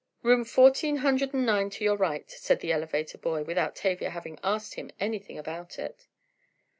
"Room 0.23 0.45
Fourteen 0.45 0.95
Hundred 0.95 1.31
and 1.35 1.45
Nine 1.45 1.69
to 1.69 1.83
your 1.83 1.95
right," 1.95 2.27
said 2.27 2.59
the 2.59 2.71
elevator 2.71 3.19
boy, 3.19 3.43
without 3.43 3.75
Tavia 3.75 4.09
having 4.09 4.39
asked 4.43 4.73
him 4.73 4.89
anything 4.99 5.37
about 5.37 5.77
it. 5.77 6.07